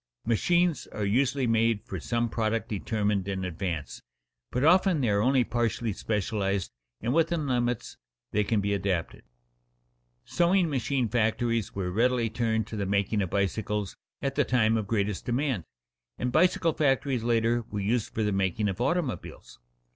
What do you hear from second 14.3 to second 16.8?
the time of greatest demand, and bicycle